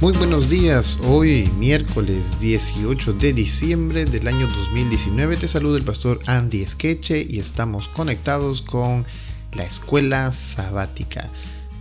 Muy 0.00 0.14
buenos 0.14 0.48
días, 0.48 0.98
hoy 1.04 1.46
miércoles 1.58 2.40
18 2.40 3.12
de 3.12 3.34
diciembre 3.34 4.06
del 4.06 4.28
año 4.28 4.46
2019 4.46 5.36
te 5.36 5.46
saluda 5.46 5.76
el 5.76 5.84
pastor 5.84 6.20
Andy 6.24 6.62
Esqueche 6.62 7.26
y 7.28 7.38
estamos 7.38 7.88
conectados 7.88 8.62
con 8.62 9.04
la 9.52 9.64
escuela 9.64 10.32
sabática. 10.32 11.28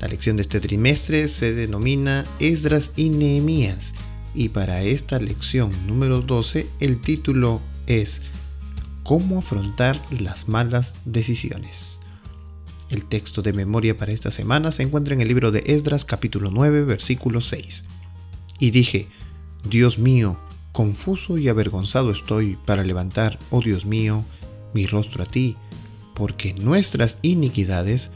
La 0.02 0.09
lección 0.09 0.36
de 0.36 0.41
este 0.41 0.59
trimestre 0.59 1.29
se 1.29 1.54
denomina 1.54 2.25
Esdras 2.41 2.91
y 2.97 3.09
Nehemías 3.09 3.93
y 4.33 4.49
para 4.49 4.81
esta 4.81 5.17
lección 5.17 5.71
número 5.88 6.20
12 6.20 6.67
el 6.81 6.99
título 6.99 7.61
es 7.88 8.23
¿Cómo 9.04 9.39
afrontar 9.39 9.97
las 10.20 10.49
malas 10.49 10.93
decisiones? 11.05 12.01
El 12.89 13.05
texto 13.05 13.41
de 13.41 13.54
memoria 13.54 13.97
para 13.97 14.11
esta 14.11 14.29
semana 14.29 14.73
se 14.73 14.84
encuentra 14.84 15.13
en 15.13 15.22
el 15.22 15.30
libro 15.30 15.52
de 15.52 15.63
Esdras 15.67 16.04
capítulo 16.04 16.52
9 16.52 16.84
versículo 16.84 17.40
6 17.40 17.86
y 18.59 18.72
dije, 18.72 19.08
Dios 19.68 19.99
mío, 19.99 20.38
confuso 20.72 21.38
y 21.38 21.48
avergonzado 21.48 22.12
estoy 22.12 22.58
para 22.66 22.84
levantar, 22.84 23.40
oh 23.50 23.62
Dios 23.62 23.86
mío, 23.86 24.26
mi 24.73 24.86
rostro 24.86 25.23
a 25.23 25.26
ti, 25.26 25.55
porque 26.13 26.54
nuestras 26.54 27.17
iniquidades 27.22 28.12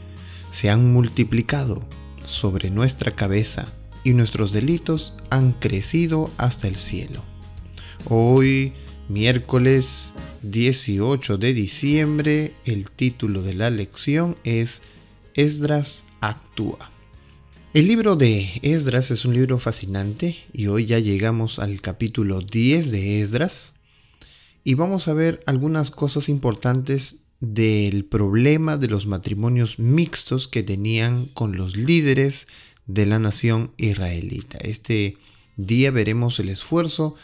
se 0.50 0.70
han 0.70 0.92
multiplicado 0.92 1.82
sobre 2.22 2.70
nuestra 2.70 3.12
cabeza 3.12 3.66
y 4.04 4.12
nuestros 4.12 4.52
delitos 4.52 5.14
han 5.30 5.52
crecido 5.52 6.30
hasta 6.36 6.68
el 6.68 6.76
cielo. 6.76 7.22
Hoy, 8.08 8.74
miércoles 9.08 10.12
18 10.42 11.38
de 11.38 11.54
diciembre, 11.54 12.54
el 12.66 12.90
título 12.90 13.42
de 13.42 13.54
la 13.54 13.70
lección 13.70 14.36
es 14.44 14.82
Esdras 15.34 16.04
actúa. 16.20 16.93
El 17.74 17.88
libro 17.88 18.14
de 18.14 18.48
Esdras 18.62 19.10
es 19.10 19.24
un 19.24 19.34
libro 19.34 19.58
fascinante 19.58 20.36
y 20.52 20.68
hoy 20.68 20.86
ya 20.86 21.00
llegamos 21.00 21.58
al 21.58 21.80
capítulo 21.80 22.40
10 22.40 22.92
de 22.92 23.20
Esdras 23.20 23.74
y 24.62 24.74
vamos 24.74 25.08
a 25.08 25.12
ver 25.12 25.42
algunas 25.46 25.90
cosas 25.90 26.28
importantes 26.28 27.24
del 27.40 28.04
problema 28.04 28.76
de 28.76 28.86
los 28.86 29.08
matrimonios 29.08 29.80
mixtos 29.80 30.46
que 30.46 30.62
tenían 30.62 31.26
con 31.34 31.56
los 31.56 31.76
líderes 31.76 32.46
de 32.86 33.06
la 33.06 33.18
nación 33.18 33.72
israelita. 33.76 34.58
Este 34.58 35.18
día 35.56 35.90
veremos 35.90 36.38
el 36.38 36.50
esfuerzo 36.50 37.16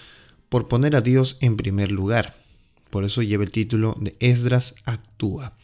por 0.49 0.67
poner 0.67 0.97
a 0.97 1.01
Dios 1.01 1.37
en 1.43 1.57
primer 1.57 1.93
lugar. 1.93 2.37
Por 2.91 3.05
eso 3.05 3.23
lleva 3.23 3.45
el 3.45 3.53
título 3.53 3.97
de 4.01 4.17
Esdras 4.19 4.75
actúa. 4.85 5.55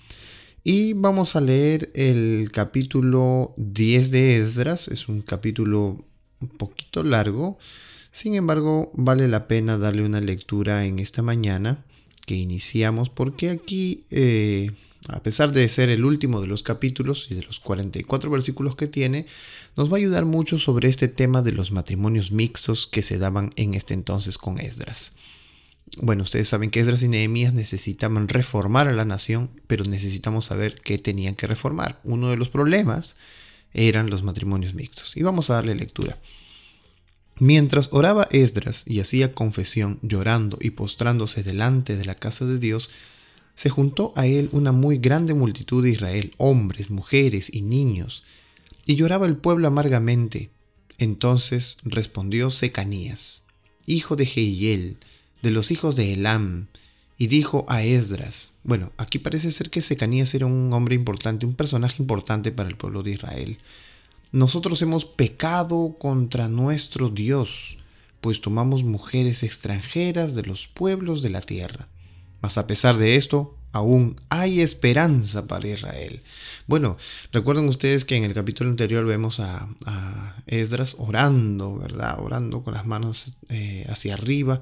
Y 0.69 0.95
vamos 0.95 1.36
a 1.36 1.41
leer 1.41 1.92
el 1.95 2.50
capítulo 2.50 3.55
10 3.56 4.11
de 4.11 4.39
Esdras. 4.39 4.89
Es 4.89 5.06
un 5.06 5.23
capítulo 5.23 6.05
un 6.41 6.48
poquito 6.48 7.05
largo. 7.05 7.56
Sin 8.11 8.34
embargo, 8.34 8.91
vale 8.92 9.28
la 9.28 9.47
pena 9.47 9.78
darle 9.78 10.05
una 10.05 10.20
lectura 10.20 10.84
en 10.84 10.98
esta 10.98 11.23
mañana 11.23 11.84
que 12.27 12.34
iniciamos 12.34 13.11
porque 13.11 13.50
aquí, 13.50 14.03
eh, 14.11 14.73
a 15.06 15.23
pesar 15.23 15.53
de 15.53 15.69
ser 15.69 15.89
el 15.89 16.05
último 16.05 16.41
de 16.41 16.48
los 16.48 16.64
capítulos 16.64 17.28
y 17.30 17.36
de 17.36 17.45
los 17.45 17.61
44 17.61 18.28
versículos 18.28 18.75
que 18.75 18.89
tiene, 18.89 19.27
nos 19.77 19.89
va 19.89 19.95
a 19.95 19.98
ayudar 19.98 20.25
mucho 20.25 20.58
sobre 20.58 20.89
este 20.89 21.06
tema 21.06 21.42
de 21.42 21.53
los 21.53 21.70
matrimonios 21.70 22.33
mixtos 22.33 22.89
que 22.89 23.05
se 23.05 23.19
daban 23.19 23.53
en 23.55 23.75
este 23.75 23.95
entonces 23.95 24.36
con 24.36 24.58
Esdras. 24.58 25.12
Bueno, 26.03 26.25
ustedes 26.25 26.48
saben 26.48 26.70
que 26.70 26.81
Esdras 26.81 27.03
y 27.03 27.09
Nehemías 27.09 27.55
necesitaban 27.55 28.29
reformar 28.29 28.89
a 28.89 28.92
la 28.92 29.05
nación, 29.05 29.51
pero 29.67 29.84
necesitamos 29.84 30.47
saber 30.47 30.81
qué 30.83 30.98
tenían 30.98 31.34
que 31.34 31.47
reformar. 31.47 32.01
Uno 32.05 32.29
de 32.29 32.37
los 32.37 32.48
problemas 32.48 33.17
eran 33.73 34.11
los 34.11 34.23
matrimonios 34.23 34.75
mixtos. 34.75 35.17
Y 35.17 35.23
vamos 35.23 35.48
a 35.48 35.55
darle 35.55 35.75
lectura. 35.75 36.19
Mientras 37.39 37.91
oraba 37.92 38.29
Esdras 38.31 38.84
y 38.87 39.01
hacía 39.01 39.33
confesión, 39.33 39.98
llorando 40.02 40.58
y 40.61 40.70
postrándose 40.70 41.42
delante 41.42 41.96
de 41.96 42.05
la 42.07 42.14
casa 42.14 42.46
de 42.46 42.58
Dios, 42.58 42.91
se 43.55 43.69
juntó 43.69 44.13
a 44.17 44.27
él 44.27 44.48
una 44.52 44.73
muy 44.73 44.98
grande 44.98 45.35
multitud 45.35 45.83
de 45.83 45.91
Israel, 45.91 46.33
hombres, 46.39 46.91
mujeres 46.91 47.51
y 47.52 47.63
niños, 47.63 48.25
y 48.86 48.96
lloraba 48.96 49.27
el 49.27 49.36
pueblo 49.36 49.69
amargamente. 49.69 50.51
Entonces 50.98 51.77
respondió 51.85 52.51
Secanías, 52.51 53.45
hijo 53.86 54.17
de 54.17 54.25
Jehiel, 54.25 54.98
de 55.42 55.51
los 55.51 55.70
hijos 55.70 55.97
de 55.97 56.13
Elam, 56.13 56.69
y 57.19 57.29
dijo 57.29 57.64
a 57.69 57.83
Esdras, 57.83 58.52
bueno, 58.63 58.92
aquí 58.98 59.19
parece 59.19 59.51
ser 59.52 59.70
que 59.70 59.80
Secanías 59.80 60.35
era 60.35 60.47
un 60.47 60.73
hombre 60.73 60.95
importante, 60.95 61.47
un 61.47 61.55
personaje 61.55 62.02
importante 62.02 62.52
para 62.52 62.69
el 62.69 62.77
pueblo 62.77 63.02
de 63.02 63.13
Israel. 63.13 63.58
Nosotros 64.33 64.83
hemos 64.83 65.07
pecado 65.07 65.96
contra 65.98 66.48
nuestro 66.48 67.08
Dios, 67.08 67.79
pues 68.20 68.41
tomamos 68.41 68.85
mujeres 68.85 69.42
extranjeras 69.42 70.35
de 70.35 70.42
los 70.42 70.69
pueblos 70.69 71.23
de 71.23 71.30
la 71.30 71.41
tierra. 71.41 71.89
Mas 72.42 72.58
a 72.58 72.67
pesar 72.67 72.98
de 72.98 73.17
esto, 73.17 73.55
aún 73.77 74.17
hay 74.29 74.61
esperanza 74.61 75.47
para 75.47 75.69
Israel. 75.69 76.23
Bueno, 76.67 76.97
recuerden 77.33 77.69
ustedes 77.69 78.05
que 78.05 78.17
en 78.17 78.25
el 78.25 78.35
capítulo 78.35 78.70
anterior 78.70 79.07
vemos 79.07 79.41
a, 79.41 79.69
Esdras 80.47 80.95
orando, 80.98 81.77
¿verdad? 81.77 82.19
Orando 82.20 82.63
con 82.63 82.75
las 82.75 82.87
manos 82.87 83.35
eh, 83.48 83.85
hacia 83.89 84.14
arriba 84.14 84.61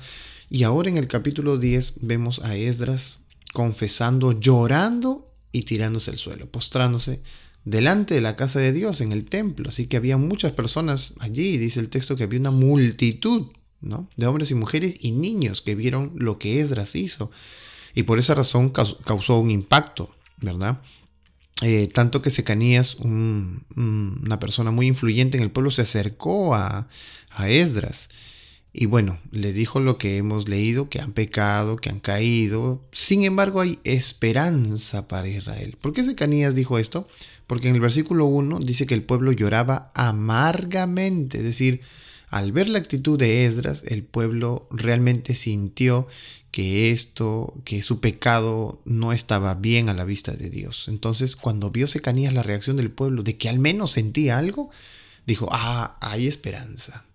y 0.48 0.62
ahora 0.62 0.88
en 0.88 0.96
el 0.96 1.08
capítulo 1.08 1.58
10 1.58 1.94
vemos 2.00 2.40
a 2.40 2.56
Esdras 2.56 3.20
confesando, 3.52 4.38
llorando 4.38 5.30
y 5.52 5.62
tirándose 5.62 6.10
al 6.10 6.18
suelo, 6.18 6.50
postrándose 6.50 7.20
delante 7.64 8.14
de 8.14 8.20
la 8.20 8.36
casa 8.36 8.58
de 8.58 8.72
Dios 8.72 9.00
en 9.00 9.12
el 9.12 9.24
templo. 9.24 9.68
Así 9.68 9.86
que 9.86 9.96
había 9.96 10.16
muchas 10.16 10.52
personas 10.52 11.14
allí, 11.20 11.56
dice 11.56 11.80
el 11.80 11.88
texto 11.88 12.16
que 12.16 12.24
había 12.24 12.40
una 12.40 12.50
multitud 12.50 13.48
¿no? 13.80 14.08
de 14.16 14.26
hombres 14.26 14.50
y 14.50 14.54
mujeres 14.54 14.96
y 15.00 15.12
niños 15.12 15.62
que 15.62 15.74
vieron 15.74 16.12
lo 16.16 16.38
que 16.38 16.60
Esdras 16.60 16.94
hizo. 16.96 17.30
Y 17.94 18.04
por 18.04 18.18
esa 18.18 18.34
razón 18.34 18.70
causó 18.70 19.38
un 19.38 19.50
impacto, 19.50 20.14
¿verdad? 20.40 20.80
Eh, 21.62 21.88
tanto 21.92 22.22
que 22.22 22.30
Secanías, 22.30 22.96
una 22.96 24.40
persona 24.40 24.70
muy 24.70 24.86
influyente 24.86 25.36
en 25.36 25.44
el 25.44 25.50
pueblo, 25.50 25.70
se 25.70 25.82
acercó 25.82 26.54
a, 26.54 26.88
a 27.30 27.48
Esdras 27.48 28.08
y 28.76 28.86
bueno, 28.86 29.20
le 29.30 29.52
dijo 29.52 29.78
lo 29.78 29.98
que 29.98 30.16
hemos 30.16 30.48
leído, 30.48 30.88
que 30.88 31.00
han 31.00 31.12
pecado, 31.12 31.76
que 31.76 31.90
han 31.90 32.00
caído. 32.00 32.82
Sin 32.90 33.22
embargo, 33.22 33.60
hay 33.60 33.78
esperanza 33.84 35.06
para 35.06 35.28
Israel. 35.28 35.76
¿Por 35.80 35.92
qué 35.92 36.02
Secanías 36.02 36.56
dijo 36.56 36.76
esto? 36.80 37.06
Porque 37.46 37.68
en 37.68 37.76
el 37.76 37.80
versículo 37.80 38.26
1 38.26 38.58
dice 38.58 38.86
que 38.86 38.94
el 38.94 39.04
pueblo 39.04 39.30
lloraba 39.30 39.92
amargamente. 39.94 41.38
Es 41.38 41.44
decir, 41.44 41.82
al 42.30 42.50
ver 42.50 42.68
la 42.68 42.80
actitud 42.80 43.16
de 43.16 43.46
Esdras, 43.46 43.84
el 43.86 44.02
pueblo 44.02 44.66
realmente 44.72 45.36
sintió 45.36 46.08
que 46.54 46.92
esto, 46.92 47.52
que 47.64 47.82
su 47.82 47.98
pecado 47.98 48.80
no 48.84 49.12
estaba 49.12 49.54
bien 49.54 49.88
a 49.88 49.92
la 49.92 50.04
vista 50.04 50.30
de 50.30 50.50
Dios. 50.50 50.84
Entonces, 50.86 51.34
cuando 51.34 51.72
vio 51.72 51.88
Secanías 51.88 52.32
la 52.32 52.44
reacción 52.44 52.76
del 52.76 52.92
pueblo 52.92 53.24
de 53.24 53.36
que 53.36 53.48
al 53.48 53.58
menos 53.58 53.90
sentía 53.90 54.38
algo, 54.38 54.70
dijo, 55.26 55.48
ah, 55.50 55.98
hay 56.00 56.28
esperanza. 56.28 57.06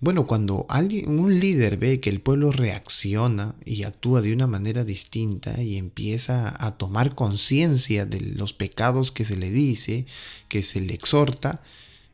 Bueno, 0.00 0.26
cuando 0.26 0.64
alguien, 0.70 1.20
un 1.20 1.38
líder 1.38 1.76
ve 1.76 2.00
que 2.00 2.08
el 2.08 2.22
pueblo 2.22 2.50
reacciona 2.50 3.54
y 3.66 3.82
actúa 3.82 4.22
de 4.22 4.32
una 4.32 4.46
manera 4.46 4.84
distinta 4.84 5.62
y 5.62 5.76
empieza 5.76 6.56
a 6.58 6.78
tomar 6.78 7.14
conciencia 7.14 8.06
de 8.06 8.22
los 8.22 8.54
pecados 8.54 9.12
que 9.12 9.26
se 9.26 9.36
le 9.36 9.50
dice, 9.50 10.06
que 10.48 10.62
se 10.62 10.80
le 10.80 10.94
exhorta, 10.94 11.62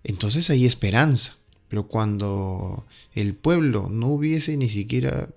entonces 0.03 0.51
hay 0.51 0.67
esperanza. 0.67 1.37
Pero 1.69 1.87
cuando 1.87 2.85
el 3.15 3.37
pueblo 3.37 3.89
no 3.89 4.09
hubiese 4.09 4.57
ni 4.57 4.69
siquiera 4.69 5.29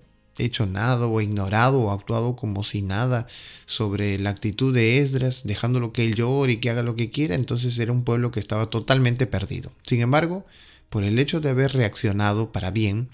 hecho 0.44 0.66
nada 0.66 1.06
o 1.06 1.20
ignorado 1.20 1.80
o 1.80 1.90
actuado 1.90 2.36
como 2.36 2.62
si 2.62 2.82
nada 2.82 3.26
sobre 3.66 4.18
la 4.18 4.30
actitud 4.30 4.74
de 4.74 4.98
Esdras, 4.98 5.42
dejándolo 5.44 5.92
que 5.92 6.04
él 6.04 6.14
llore 6.14 6.52
y 6.52 6.56
que 6.58 6.70
haga 6.70 6.82
lo 6.82 6.96
que 6.96 7.10
quiera, 7.10 7.34
entonces 7.34 7.78
era 7.78 7.92
un 7.92 8.04
pueblo 8.04 8.30
que 8.30 8.40
estaba 8.40 8.70
totalmente 8.70 9.26
perdido. 9.26 9.72
Sin 9.82 10.00
embargo, 10.00 10.46
por 10.88 11.04
el 11.04 11.18
hecho 11.18 11.40
de 11.40 11.50
haber 11.50 11.72
reaccionado 11.72 12.52
para 12.52 12.70
bien, 12.70 13.08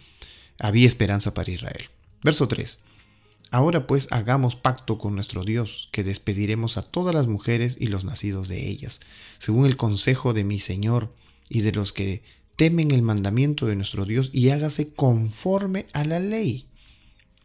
había 0.60 0.86
esperanza 0.86 1.34
para 1.34 1.50
Israel. 1.50 1.88
Verso 2.22 2.48
3. 2.48 2.78
Ahora 3.50 3.86
pues 3.86 4.08
hagamos 4.10 4.56
pacto 4.56 4.98
con 4.98 5.14
nuestro 5.14 5.44
Dios, 5.44 5.88
que 5.92 6.02
despediremos 6.02 6.76
a 6.76 6.82
todas 6.82 7.14
las 7.14 7.28
mujeres 7.28 7.76
y 7.78 7.86
los 7.86 8.04
nacidos 8.04 8.48
de 8.48 8.68
ellas, 8.68 9.00
según 9.38 9.66
el 9.66 9.76
consejo 9.76 10.32
de 10.32 10.42
mi 10.42 10.58
Señor 10.58 11.14
y 11.48 11.60
de 11.60 11.72
los 11.72 11.92
que 11.92 12.22
temen 12.56 12.90
el 12.90 13.02
mandamiento 13.02 13.66
de 13.66 13.76
nuestro 13.76 14.06
Dios, 14.06 14.30
y 14.32 14.50
hágase 14.50 14.92
conforme 14.92 15.86
a 15.92 16.04
la 16.04 16.18
ley. 16.18 16.66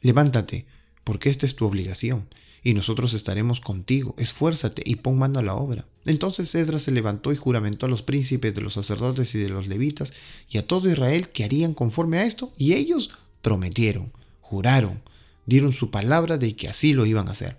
Levántate, 0.01 0.65
porque 1.03 1.29
esta 1.29 1.45
es 1.45 1.55
tu 1.55 1.65
obligación, 1.65 2.27
y 2.63 2.73
nosotros 2.73 3.13
estaremos 3.13 3.61
contigo. 3.61 4.15
Esfuérzate 4.17 4.83
y 4.85 4.95
pon 4.95 5.17
mano 5.17 5.39
a 5.39 5.43
la 5.43 5.55
obra. 5.55 5.87
Entonces 6.05 6.53
Esdras 6.55 6.83
se 6.83 6.91
levantó 6.91 7.31
y 7.31 7.35
juramentó 7.35 7.85
a 7.85 7.89
los 7.89 8.03
príncipes 8.03 8.53
de 8.53 8.61
los 8.61 8.73
sacerdotes 8.73 9.33
y 9.35 9.37
de 9.37 9.49
los 9.49 9.67
levitas 9.67 10.13
y 10.49 10.57
a 10.57 10.67
todo 10.67 10.89
Israel 10.89 11.29
que 11.29 11.43
harían 11.43 11.73
conforme 11.73 12.19
a 12.19 12.23
esto, 12.23 12.53
y 12.57 12.73
ellos 12.73 13.11
prometieron, 13.41 14.11
juraron, 14.41 15.01
dieron 15.45 15.73
su 15.73 15.91
palabra 15.91 16.37
de 16.37 16.55
que 16.55 16.67
así 16.67 16.93
lo 16.93 17.05
iban 17.05 17.27
a 17.27 17.31
hacer. 17.31 17.57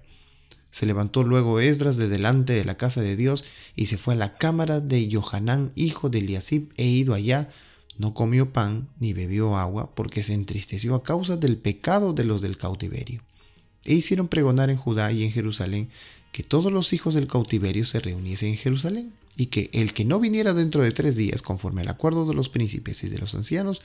Se 0.71 0.87
levantó 0.87 1.25
luego 1.25 1.59
Esdras 1.59 1.97
de 1.97 2.09
delante 2.09 2.53
de 2.53 2.65
la 2.65 2.77
casa 2.77 3.01
de 3.01 3.17
Dios 3.17 3.45
y 3.75 3.87
se 3.87 3.99
fue 3.99 4.15
a 4.15 4.17
la 4.17 4.37
cámara 4.37 4.81
de 4.81 5.09
Johanán, 5.13 5.73
hijo 5.75 6.09
de 6.09 6.19
Eliasib, 6.19 6.71
e 6.77 6.87
ido 6.87 7.15
allá, 7.15 7.51
no 7.97 8.15
comió 8.15 8.53
pan 8.53 8.89
ni 8.99 9.13
bebió 9.13 9.57
agua 9.57 9.95
porque 9.95 10.23
se 10.23 10.35
entristeció 10.35 10.95
a 10.95 11.03
causa 11.03 11.37
del 11.37 11.57
pecado 11.57 12.13
de 12.13 12.25
los 12.25 12.41
del 12.41 12.57
cautiverio. 12.57 13.23
E 13.85 13.95
hicieron 13.95 14.29
pregonar 14.29 14.71
en 14.71 14.77
Judá 14.77 15.13
y 15.13 15.25
en 15.25 15.33
Jerusalén 15.33 15.91
que 16.33 16.43
todos 16.43 16.73
los 16.73 16.93
hijos 16.93 17.15
del 17.15 17.27
cautiverio 17.27 17.85
se 17.85 18.01
reuniesen 18.01 18.51
en 18.51 18.57
Jerusalén 18.57 19.13
y 19.37 19.47
que 19.47 19.71
el 19.73 19.93
que 19.93 20.05
no 20.05 20.21
viniera 20.21 20.55
dentro 20.55 20.83
de 20.83 20.93
tres 20.93 21.17
días 21.17 21.43
conforme 21.43 21.83
al 21.83 21.89
acuerdo 21.89 22.27
de 22.27 22.35
los 22.35 22.49
príncipes 22.49 23.03
y 23.05 23.09
de 23.09 23.19
los 23.19 23.35
ancianos 23.35 23.83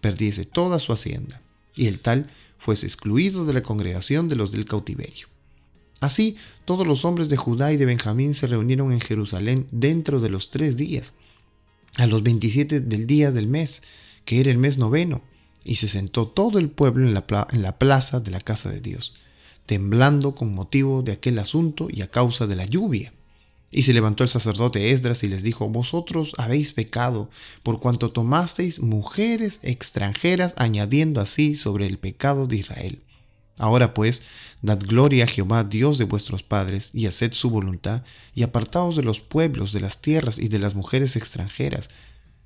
perdiese 0.00 0.44
toda 0.44 0.78
su 0.78 0.92
hacienda 0.92 1.40
y 1.74 1.86
el 1.86 2.00
tal 2.00 2.28
fuese 2.58 2.86
excluido 2.86 3.44
de 3.44 3.52
la 3.52 3.62
congregación 3.62 4.28
de 4.28 4.36
los 4.36 4.52
del 4.52 4.64
cautiverio. 4.64 5.28
Así, 6.00 6.36
todos 6.64 6.86
los 6.86 7.04
hombres 7.04 7.28
de 7.28 7.36
Judá 7.36 7.72
y 7.72 7.76
de 7.76 7.86
Benjamín 7.86 8.34
se 8.34 8.46
reunieron 8.46 8.92
en 8.92 9.00
Jerusalén 9.00 9.66
dentro 9.70 10.20
de 10.20 10.28
los 10.28 10.50
tres 10.50 10.76
días, 10.76 11.14
a 11.96 12.06
los 12.06 12.22
27 12.22 12.80
del 12.80 13.06
día 13.06 13.30
del 13.30 13.48
mes, 13.48 13.82
que 14.24 14.40
era 14.40 14.50
el 14.50 14.58
mes 14.58 14.78
noveno, 14.78 15.22
y 15.64 15.76
se 15.76 15.88
sentó 15.88 16.28
todo 16.28 16.58
el 16.58 16.70
pueblo 16.70 17.06
en 17.06 17.14
la, 17.14 17.24
en 17.50 17.62
la 17.62 17.78
plaza 17.78 18.20
de 18.20 18.30
la 18.30 18.40
casa 18.40 18.70
de 18.70 18.80
Dios, 18.80 19.14
temblando 19.66 20.34
con 20.34 20.54
motivo 20.54 21.02
de 21.02 21.12
aquel 21.12 21.38
asunto 21.38 21.88
y 21.90 22.02
a 22.02 22.10
causa 22.10 22.46
de 22.46 22.56
la 22.56 22.66
lluvia. 22.66 23.12
Y 23.72 23.82
se 23.82 23.92
levantó 23.92 24.22
el 24.22 24.30
sacerdote 24.30 24.92
Esdras 24.92 25.24
y 25.24 25.28
les 25.28 25.42
dijo, 25.42 25.68
Vosotros 25.68 26.34
habéis 26.38 26.72
pecado, 26.72 27.30
por 27.62 27.80
cuanto 27.80 28.12
tomasteis 28.12 28.78
mujeres 28.80 29.58
extranjeras, 29.62 30.54
añadiendo 30.56 31.20
así 31.20 31.56
sobre 31.56 31.86
el 31.86 31.98
pecado 31.98 32.46
de 32.46 32.56
Israel. 32.58 33.02
Ahora 33.58 33.94
pues, 33.94 34.22
dad 34.62 34.80
gloria 34.80 35.24
a 35.24 35.28
Jehová, 35.28 35.64
Dios 35.64 35.98
de 35.98 36.04
vuestros 36.04 36.42
padres, 36.42 36.90
y 36.92 37.06
haced 37.06 37.32
su 37.32 37.50
voluntad, 37.50 38.02
y 38.34 38.42
apartaos 38.42 38.96
de 38.96 39.02
los 39.02 39.20
pueblos, 39.20 39.72
de 39.72 39.80
las 39.80 40.02
tierras 40.02 40.38
y 40.38 40.48
de 40.48 40.58
las 40.58 40.74
mujeres 40.74 41.16
extranjeras. 41.16 41.88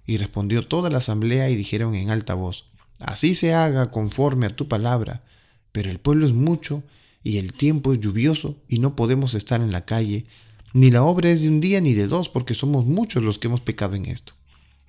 Y 0.07 0.19
respondió 0.19 0.67
toda 0.67 0.91
la 0.91 0.99
asamblea 0.99 1.51
y 1.51 1.57
dijeron 1.57 1.95
en 1.95 2.11
alta 2.11 2.35
voz, 2.35 2.67
Así 3.01 3.35
se 3.35 3.55
haga 3.55 3.91
conforme 3.91 4.47
a 4.47 4.55
tu 4.55 4.69
palabra, 4.69 5.25
pero 5.73 5.91
el 5.91 5.99
pueblo 5.99 6.27
es 6.27 6.33
mucho, 6.33 6.83
y 7.23 7.39
el 7.39 7.53
tiempo 7.53 7.93
es 7.93 8.01
lluvioso, 8.01 8.57
y 8.69 8.79
no 8.79 8.95
podemos 8.95 9.35
estar 9.35 9.61
en 9.61 9.73
la 9.73 9.85
calle, 9.85 10.27
ni 10.73 10.91
la 10.91 11.03
obra 11.03 11.31
es 11.31 11.43
de 11.43 11.49
un 11.49 11.61
día 11.61 11.81
ni 11.81 11.95
de 11.95 12.07
dos, 12.07 12.29
porque 12.29 12.55
somos 12.55 12.87
muchos 12.87 13.23
los 13.23 13.39
que 13.39 13.49
hemos 13.49 13.61
pecado 13.61 13.97
en 13.97 14.07
esto. 14.07 14.35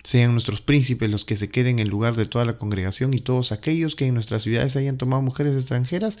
Sean 0.04 0.32
nuestros 0.32 0.60
príncipes 0.60 1.10
los 1.10 1.24
que 1.24 1.36
se 1.36 1.50
queden 1.50 1.78
en 1.78 1.88
lugar 1.88 2.16
de 2.16 2.26
toda 2.26 2.44
la 2.44 2.56
congregación 2.56 3.14
y 3.14 3.20
todos 3.20 3.52
aquellos 3.52 3.94
que 3.94 4.06
en 4.06 4.14
nuestras 4.14 4.42
ciudades 4.42 4.76
hayan 4.76 4.98
tomado 4.98 5.22
mujeres 5.22 5.54
extranjeras, 5.54 6.18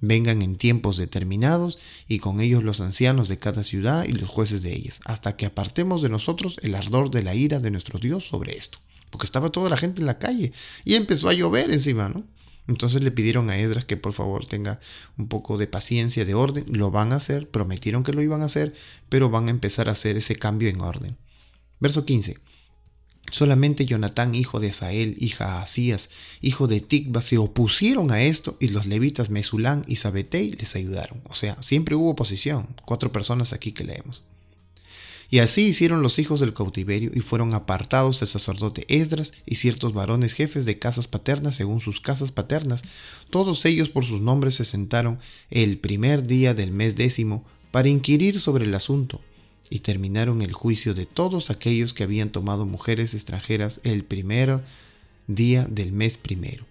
vengan 0.00 0.42
en 0.42 0.56
tiempos 0.56 0.96
determinados 0.96 1.78
y 2.06 2.20
con 2.20 2.40
ellos 2.40 2.62
los 2.62 2.80
ancianos 2.80 3.28
de 3.28 3.38
cada 3.38 3.64
ciudad 3.64 4.04
y 4.04 4.12
los 4.12 4.28
jueces 4.28 4.62
de 4.62 4.74
ellas, 4.74 5.00
hasta 5.04 5.36
que 5.36 5.46
apartemos 5.46 6.02
de 6.02 6.08
nosotros 6.08 6.58
el 6.62 6.74
ardor 6.74 7.10
de 7.10 7.22
la 7.22 7.34
ira 7.34 7.58
de 7.58 7.70
nuestro 7.70 7.98
Dios 7.98 8.26
sobre 8.26 8.56
esto. 8.56 8.78
Porque 9.10 9.26
estaba 9.26 9.50
toda 9.50 9.70
la 9.70 9.76
gente 9.76 10.00
en 10.00 10.06
la 10.06 10.18
calle 10.18 10.52
y 10.84 10.94
empezó 10.94 11.28
a 11.28 11.32
llover 11.32 11.72
encima, 11.72 12.08
¿no? 12.08 12.24
Entonces 12.68 13.02
le 13.02 13.10
pidieron 13.10 13.48
a 13.48 13.56
Esdras 13.56 13.86
que 13.86 13.96
por 13.96 14.12
favor 14.12 14.44
tenga 14.44 14.78
un 15.16 15.26
poco 15.26 15.56
de 15.56 15.66
paciencia, 15.66 16.26
de 16.26 16.34
orden. 16.34 16.64
Lo 16.68 16.90
van 16.90 17.12
a 17.14 17.16
hacer, 17.16 17.48
prometieron 17.48 18.04
que 18.04 18.12
lo 18.12 18.22
iban 18.22 18.42
a 18.42 18.44
hacer, 18.44 18.74
pero 19.08 19.30
van 19.30 19.48
a 19.48 19.50
empezar 19.50 19.88
a 19.88 19.92
hacer 19.92 20.18
ese 20.18 20.36
cambio 20.36 20.68
en 20.68 20.82
orden. 20.82 21.16
Verso 21.80 22.04
15. 22.04 22.36
Solamente 23.30 23.86
Jonatán, 23.86 24.34
hijo 24.34 24.60
de 24.60 24.70
Asael, 24.70 25.16
hija 25.18 25.62
Asías, 25.62 26.10
hijo 26.40 26.66
de 26.66 26.80
Tikba, 26.80 27.22
se 27.22 27.38
opusieron 27.38 28.10
a 28.10 28.22
esto 28.22 28.56
y 28.60 28.68
los 28.68 28.86
levitas 28.86 29.30
Mesulán 29.30 29.84
y 29.86 29.96
Sabetei 29.96 30.52
les 30.52 30.74
ayudaron. 30.76 31.20
O 31.28 31.34
sea, 31.34 31.56
siempre 31.60 31.94
hubo 31.94 32.10
oposición. 32.10 32.68
Cuatro 32.84 33.12
personas 33.12 33.52
aquí 33.52 33.72
que 33.72 33.84
leemos. 33.84 34.22
Y 35.30 35.40
así 35.40 35.66
hicieron 35.66 36.00
los 36.00 36.18
hijos 36.18 36.40
del 36.40 36.54
cautiverio 36.54 37.10
y 37.14 37.20
fueron 37.20 37.52
apartados 37.52 38.22
el 38.22 38.28
sacerdote 38.28 38.86
Esdras 38.88 39.34
y 39.44 39.56
ciertos 39.56 39.92
varones 39.92 40.32
jefes 40.32 40.64
de 40.64 40.78
casas 40.78 41.06
paternas 41.06 41.56
según 41.56 41.80
sus 41.80 42.00
casas 42.00 42.32
paternas. 42.32 42.82
Todos 43.28 43.66
ellos 43.66 43.90
por 43.90 44.06
sus 44.06 44.22
nombres 44.22 44.54
se 44.54 44.64
sentaron 44.64 45.18
el 45.50 45.76
primer 45.76 46.26
día 46.26 46.54
del 46.54 46.72
mes 46.72 46.96
décimo 46.96 47.44
para 47.70 47.90
inquirir 47.90 48.40
sobre 48.40 48.64
el 48.64 48.74
asunto 48.74 49.20
y 49.70 49.80
terminaron 49.80 50.42
el 50.42 50.52
juicio 50.52 50.94
de 50.94 51.06
todos 51.06 51.50
aquellos 51.50 51.94
que 51.94 52.04
habían 52.04 52.30
tomado 52.30 52.66
mujeres 52.66 53.14
extranjeras 53.14 53.80
el 53.84 54.04
primer 54.04 54.62
día 55.26 55.66
del 55.68 55.92
mes 55.92 56.16
primero. 56.16 56.64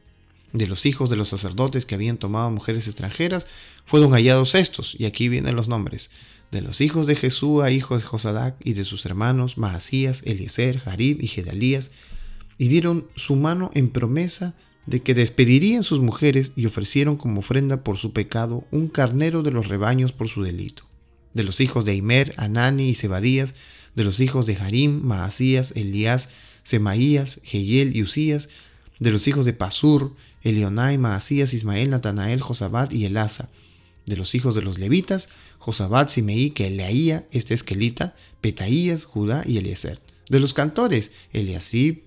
De 0.53 0.67
los 0.67 0.85
hijos 0.85 1.09
de 1.09 1.15
los 1.15 1.29
sacerdotes 1.29 1.85
que 1.85 1.95
habían 1.95 2.17
tomado 2.17 2.49
mujeres 2.49 2.87
extranjeras, 2.87 3.45
fueron 3.85 4.13
hallados 4.13 4.55
estos, 4.55 4.95
y 4.97 5.05
aquí 5.05 5.29
vienen 5.29 5.55
los 5.55 5.67
nombres, 5.67 6.09
de 6.51 6.61
los 6.61 6.81
hijos 6.81 7.05
de 7.05 7.15
Jesúa, 7.15 7.71
hijo 7.71 7.97
de 7.97 8.03
Josadac, 8.03 8.55
y 8.63 8.73
de 8.73 8.85
sus 8.85 9.05
hermanos 9.05 9.57
Maasías, 9.57 10.23
Eliezer, 10.25 10.79
Jarib 10.79 11.21
y 11.21 11.27
Gedalías, 11.27 11.91
y 12.57 12.69
dieron 12.69 13.07
su 13.15 13.35
mano 13.35 13.69
en 13.73 13.89
promesa 13.89 14.55
de 14.85 15.01
que 15.01 15.13
despedirían 15.13 15.83
sus 15.83 15.99
mujeres 15.99 16.53
y 16.55 16.65
ofrecieron 16.65 17.17
como 17.17 17.39
ofrenda 17.39 17.83
por 17.83 17.97
su 17.97 18.13
pecado 18.13 18.65
un 18.71 18.87
carnero 18.87 19.43
de 19.43 19.51
los 19.51 19.67
rebaños 19.67 20.13
por 20.13 20.29
su 20.29 20.41
delito 20.41 20.86
de 21.37 21.43
los 21.43 21.61
hijos 21.61 21.85
de 21.85 21.95
Imer, 21.95 22.33
Anani 22.37 22.89
y 22.89 22.95
Zebadías, 22.95 23.53
de 23.95 24.03
los 24.03 24.19
hijos 24.19 24.45
de 24.47 24.57
Harim, 24.57 25.01
Maasías, 25.03 25.71
Elías, 25.75 26.29
Semaías, 26.63 27.39
Jehiel 27.43 27.95
y 27.95 28.01
Usías, 28.01 28.49
de 28.99 29.11
los 29.11 29.27
hijos 29.27 29.45
de 29.45 29.53
Pasur, 29.53 30.15
Elionai, 30.41 30.97
Maasías, 30.97 31.53
Ismael, 31.53 31.91
Natanael, 31.91 32.41
Josabat 32.41 32.91
y 32.91 33.05
Elasa, 33.05 33.49
de 34.07 34.17
los 34.17 34.33
hijos 34.33 34.55
de 34.55 34.63
los 34.63 34.79
levitas, 34.79 35.29
Josabat, 35.59 36.09
Simeí, 36.09 36.49
que 36.49 36.67
este 37.31 37.53
esquelita, 37.53 38.15
Petaías, 38.41 39.05
Judá 39.05 39.43
y 39.45 39.57
Eliezer. 39.57 40.01
De 40.29 40.39
los 40.39 40.53
cantores, 40.53 41.11
Eliasib 41.33 42.01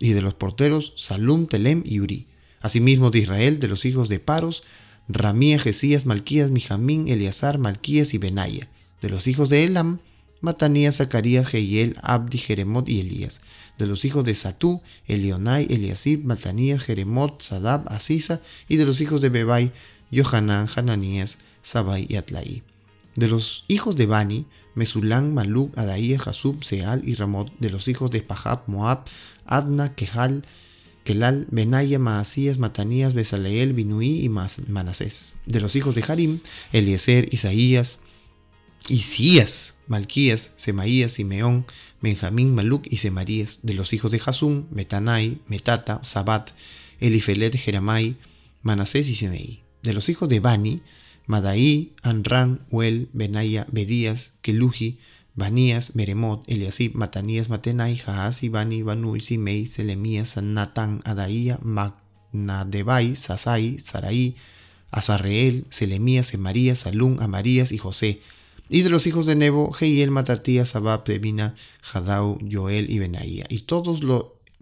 y 0.00 0.12
de 0.12 0.22
los 0.22 0.34
porteros, 0.34 0.94
Salum, 0.96 1.46
Telem 1.46 1.82
y 1.84 2.00
Uri. 2.00 2.26
Asimismo 2.60 3.10
de 3.10 3.18
Israel, 3.18 3.58
de 3.58 3.68
los 3.68 3.84
hijos 3.84 4.08
de 4.08 4.18
Paros, 4.18 4.62
Ramía, 5.08 5.58
Jesías, 5.58 6.06
Malquías, 6.06 6.50
Mijamín, 6.50 7.08
Eleazar, 7.08 7.58
Malquías 7.58 8.14
y 8.14 8.18
Benaya. 8.18 8.68
De 9.00 9.10
los 9.10 9.26
hijos 9.26 9.48
de 9.48 9.64
Elam, 9.64 9.98
Matanías, 10.40 10.96
Zacarías, 10.96 11.48
Jehiel, 11.48 11.96
Abdi, 12.02 12.38
Jeremot 12.38 12.88
y 12.88 13.00
Elías. 13.00 13.40
De 13.78 13.86
los 13.86 14.04
hijos 14.04 14.24
de 14.24 14.34
Satú, 14.34 14.82
Elionai, 15.06 15.66
Eliasib, 15.70 16.24
Matanías, 16.24 16.84
Jeremot, 16.84 17.42
Sadab, 17.42 17.84
Asisa. 17.92 18.40
Y 18.68 18.76
de 18.76 18.84
los 18.84 19.00
hijos 19.00 19.20
de 19.20 19.28
Bebai, 19.28 19.72
Yohanan, 20.10 20.68
Hananías, 20.74 21.38
Sabai 21.62 22.06
y 22.08 22.16
Atlaí. 22.16 22.62
De 23.14 23.28
los 23.28 23.64
hijos 23.68 23.96
de 23.96 24.06
Bani, 24.06 24.46
Mesulán, 24.74 25.34
Maluk, 25.34 25.76
Adaía, 25.78 26.18
Jasub, 26.18 26.64
Seal 26.64 27.06
y 27.08 27.14
Ramot. 27.14 27.52
De 27.58 27.70
los 27.70 27.88
hijos 27.88 28.10
de 28.10 28.22
Pahab, 28.22 28.62
Moab, 28.66 29.04
Adna, 29.46 29.94
Kehal, 29.94 30.44
Kelal, 31.04 31.46
Benaya, 31.50 31.98
Maasías, 31.98 32.58
Matanías, 32.58 33.14
Besaleel, 33.14 33.72
Binuí 33.72 34.24
y 34.24 34.28
Manasés. 34.28 35.36
De 35.46 35.60
los 35.60 35.74
hijos 35.74 35.94
de 35.94 36.04
Harim, 36.06 36.38
Eliezer, 36.72 37.28
Isaías, 37.32 38.00
Isías, 38.88 39.74
Malquías, 39.88 40.52
Semaías, 40.56 41.12
Simeón, 41.12 41.66
Benjamín, 42.00 42.54
Maluc 42.54 42.86
y 42.88 42.96
Semarías. 42.98 43.60
De 43.62 43.74
los 43.74 43.92
hijos 43.92 44.10
de 44.12 44.20
Hasum, 44.24 44.66
Metanai, 44.70 45.40
Metata, 45.48 46.00
Sabat, 46.02 46.50
Elifelet, 47.00 47.56
Jeramai, 47.56 48.16
Manasés 48.62 49.08
y 49.08 49.16
Semeí. 49.16 49.62
De 49.82 49.94
los 49.94 50.08
hijos 50.08 50.28
de 50.28 50.40
Bani, 50.40 50.82
Madaí, 51.26 51.94
Anran, 52.02 52.64
Uel, 52.70 53.08
Benaya, 53.12 53.66
Bedías, 53.70 54.32
Keluji, 54.42 54.98
Banías, 55.34 55.94
Meremot, 55.94 56.44
Eliasib, 56.46 56.94
Matanías, 56.94 57.48
Matenai, 57.48 57.96
Jaaz, 57.96 58.42
Ibani, 58.42 58.82
Banui, 58.82 59.20
Simei, 59.20 59.66
Selemías, 59.66 60.36
Natán, 60.36 61.00
Adaía, 61.04 61.58
Magnadebai, 61.62 63.16
Sasai, 63.16 63.78
Saraí, 63.78 64.36
Azarreel, 64.90 65.64
Selemías, 65.70 66.26
Semarías, 66.26 66.80
Salún, 66.80 67.16
Amarías 67.22 67.72
y 67.72 67.78
José. 67.78 68.20
Y 68.68 68.82
de 68.82 68.90
los 68.90 69.06
hijos 69.06 69.26
de 69.26 69.34
Nebo, 69.34 69.74
Heiel, 69.78 70.10
Matatías, 70.10 70.70
Sabab, 70.70 71.04
Pebina, 71.04 71.54
Jadau, 71.80 72.38
Joel 72.50 72.90
y 72.90 72.98
Benaía. 72.98 73.46
Y 73.48 73.60
todos, 73.60 74.00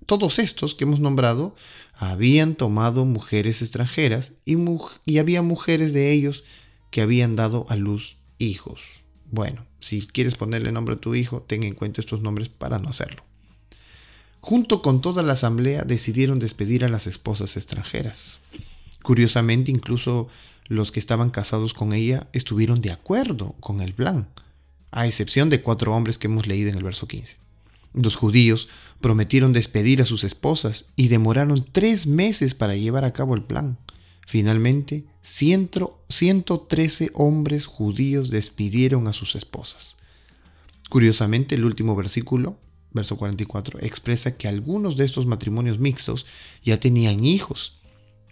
todos 0.07 0.39
estos 0.39 0.75
que 0.75 0.85
hemos 0.85 1.01
nombrado 1.01 1.55
habían 1.95 2.55
tomado 2.55 3.05
mujeres 3.05 3.61
extranjeras 3.61 4.35
y, 4.45 4.57
y 5.05 5.19
había 5.19 5.43
mujeres 5.43 5.93
de 5.93 6.13
ellos 6.13 6.45
que 6.91 7.03
habían 7.03 7.37
dado 7.37 7.67
a 7.69 7.77
luz 7.77 8.17
hijos. 8.39 9.03
Bueno, 9.31 9.65
si 9.79 10.07
quieres 10.07 10.35
ponerle 10.35 10.73
nombre 10.73 10.95
a 10.97 10.99
tu 10.99 11.15
hijo, 11.15 11.43
ten 11.43 11.63
en 11.63 11.75
cuenta 11.75 12.01
estos 12.01 12.21
nombres 12.21 12.49
para 12.49 12.79
no 12.79 12.89
hacerlo. 12.89 13.25
Junto 14.41 14.83
con 14.83 15.01
toda 15.01 15.23
la 15.23 15.35
asamblea 15.35 15.85
decidieron 15.85 16.39
despedir 16.39 16.85
a 16.85 16.89
las 16.89 17.07
esposas 17.07 17.57
extranjeras. 17.57 18.39
Curiosamente, 19.03 19.71
incluso 19.71 20.29
los 20.67 20.93
que 20.93 21.01
estaban 21.01 21.31
casados 21.31 21.75
con 21.75 21.93
ella 21.93 22.29
estuvieron 22.33 22.81
de 22.81 22.93
acuerdo 22.93 23.55
con 23.61 23.81
el 23.81 23.93
plan, 23.93 24.29
a 24.91 25.07
excepción 25.07 25.51
de 25.51 25.63
cuatro 25.63 25.95
hombres 25.95 26.19
que 26.19 26.27
hemos 26.27 26.47
leído 26.47 26.71
en 26.71 26.77
el 26.77 26.85
verso 26.85 27.07
15. 27.07 27.37
Los 27.93 28.17
judíos 28.17 28.69
prometieron 29.01 29.53
despedir 29.53 30.01
a 30.01 30.05
sus 30.05 30.25
esposas 30.25 30.87
y 30.97 31.09
demoraron 31.09 31.67
tres 31.73 32.07
meses 32.07 32.55
para 32.55 32.77
llevar 32.77 33.05
a 33.05 33.13
cabo 33.13 33.35
el 33.35 33.43
plan. 33.43 33.79
Finalmente, 34.27 35.05
113 35.23 37.11
hombres 37.15 37.67
judíos 37.67 38.31
despidieron 38.31 39.07
a 39.07 39.13
sus 39.13 39.35
esposas. 39.35 39.97
Curiosamente, 40.89 41.55
el 41.55 41.65
último 41.65 41.95
versículo 41.95 42.57
verso 42.93 43.17
44, 43.17 43.81
expresa 43.81 44.37
que 44.37 44.49
algunos 44.49 44.97
de 44.97 45.05
estos 45.05 45.27
matrimonios 45.27 45.79
mixtos 45.79 46.27
ya 46.65 46.81
tenían 46.81 47.25
hijos. 47.25 47.79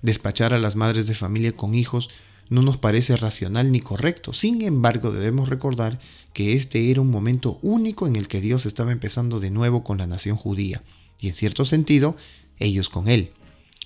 Despachar 0.02 0.52
a 0.52 0.58
las 0.58 0.76
madres 0.76 1.06
de 1.06 1.14
familia 1.14 1.52
con 1.52 1.74
hijos 1.74 2.08
no 2.50 2.62
nos 2.62 2.78
parece 2.78 3.16
racional 3.16 3.70
ni 3.72 3.80
correcto. 3.80 4.32
Sin 4.32 4.62
embargo, 4.62 5.12
debemos 5.12 5.48
recordar 5.48 6.00
que 6.32 6.54
este 6.54 6.90
era 6.90 7.00
un 7.00 7.10
momento 7.10 7.58
único 7.62 8.06
en 8.06 8.16
el 8.16 8.28
que 8.28 8.40
Dios 8.40 8.66
estaba 8.66 8.92
empezando 8.92 9.40
de 9.40 9.50
nuevo 9.50 9.84
con 9.84 9.98
la 9.98 10.06
nación 10.06 10.36
judía, 10.36 10.82
y 11.20 11.28
en 11.28 11.34
cierto 11.34 11.64
sentido, 11.64 12.16
ellos 12.58 12.88
con 12.88 13.08
él. 13.08 13.32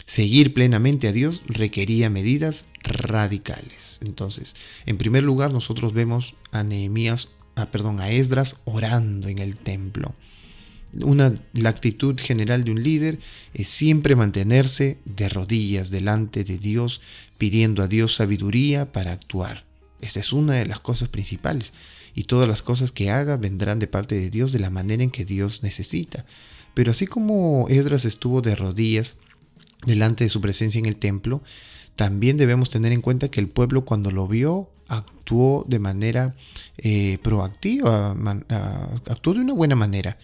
Seguir 0.06 0.52
plenamente 0.52 1.08
a 1.08 1.12
Dios 1.12 1.42
requería 1.46 2.10
medidas 2.10 2.66
radicales. 2.82 4.00
Entonces, 4.02 4.54
en 4.86 4.98
primer 4.98 5.22
lugar, 5.22 5.52
nosotros 5.52 5.92
vemos 5.92 6.34
a 6.50 6.62
Nehemías, 6.64 7.30
a, 7.54 7.70
perdón, 7.70 8.00
a 8.00 8.10
Esdras 8.10 8.56
orando 8.64 9.28
en 9.28 9.38
el 9.38 9.56
templo. 9.56 10.14
Una, 11.00 11.34
la 11.54 11.70
actitud 11.70 12.20
general 12.20 12.64
de 12.64 12.72
un 12.72 12.82
líder 12.82 13.18
es 13.54 13.68
siempre 13.68 14.14
mantenerse 14.14 14.98
de 15.06 15.28
rodillas 15.28 15.90
delante 15.90 16.44
de 16.44 16.58
Dios, 16.58 17.00
pidiendo 17.38 17.82
a 17.82 17.88
Dios 17.88 18.14
sabiduría 18.14 18.92
para 18.92 19.12
actuar. 19.12 19.64
Esta 20.02 20.20
es 20.20 20.32
una 20.32 20.54
de 20.54 20.66
las 20.66 20.80
cosas 20.80 21.08
principales. 21.08 21.72
Y 22.14 22.24
todas 22.24 22.46
las 22.46 22.60
cosas 22.60 22.92
que 22.92 23.10
haga 23.10 23.38
vendrán 23.38 23.78
de 23.78 23.86
parte 23.86 24.16
de 24.16 24.28
Dios 24.28 24.52
de 24.52 24.58
la 24.58 24.68
manera 24.68 25.02
en 25.02 25.10
que 25.10 25.24
Dios 25.24 25.62
necesita. 25.62 26.26
Pero 26.74 26.90
así 26.90 27.06
como 27.06 27.66
Esdras 27.70 28.04
estuvo 28.04 28.42
de 28.42 28.54
rodillas 28.54 29.16
delante 29.86 30.24
de 30.24 30.30
su 30.30 30.40
presencia 30.40 30.78
en 30.78 30.86
el 30.86 30.96
templo, 30.96 31.42
también 31.96 32.36
debemos 32.36 32.70
tener 32.70 32.92
en 32.92 33.02
cuenta 33.02 33.30
que 33.30 33.40
el 33.40 33.48
pueblo 33.48 33.84
cuando 33.84 34.10
lo 34.10 34.26
vio 34.26 34.70
actuó 34.88 35.64
de 35.66 35.78
manera 35.78 36.34
eh, 36.78 37.18
proactiva, 37.22 38.16
actuó 39.08 39.34
de 39.34 39.40
una 39.40 39.54
buena 39.54 39.76
manera. 39.76 40.18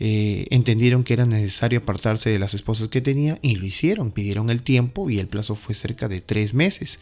Eh, 0.00 0.46
entendieron 0.50 1.04
que 1.04 1.12
era 1.12 1.24
necesario 1.24 1.78
apartarse 1.78 2.28
de 2.28 2.40
las 2.40 2.54
esposas 2.54 2.88
que 2.88 3.00
tenía 3.00 3.38
y 3.42 3.56
lo 3.56 3.66
hicieron, 3.66 4.10
pidieron 4.10 4.50
el 4.50 4.62
tiempo 4.62 5.08
y 5.08 5.18
el 5.18 5.28
plazo 5.28 5.54
fue 5.54 5.74
cerca 5.74 6.08
de 6.08 6.20
tres 6.20 6.52
meses. 6.54 7.00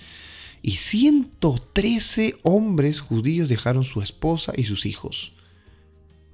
Y 0.61 0.73
113 0.73 2.37
hombres 2.43 3.01
judíos 3.01 3.49
dejaron 3.49 3.83
su 3.83 4.03
esposa 4.03 4.53
y 4.57 4.65
sus 4.65 4.87
hijos. 4.87 5.35